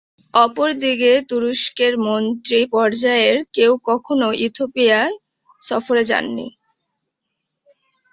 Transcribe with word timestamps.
অপরদিকে 0.33 1.11
তুরস্কের 1.29 1.93
মন্ত্রী 2.07 2.59
পর্যায়ের 2.73 3.37
কেউ 3.55 3.71
কখনও 3.89 4.29
ইথিওপিয়া 4.45 4.99
সফরে 5.61 6.03
যাননি। 6.11 6.47